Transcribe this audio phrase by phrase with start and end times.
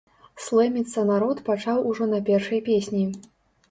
[0.45, 3.09] Слэміцца народ пачаў ужо на першай песні.